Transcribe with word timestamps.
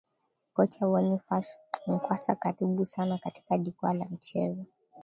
aa 0.49 0.55
kocha 0.55 0.87
bonifas 0.87 1.57
mkwasa 1.87 2.35
karibu 2.35 2.85
sana 2.85 3.17
katika 3.17 3.57
jukwaa 3.57 3.93
la 3.93 4.05
michezo 4.09 4.65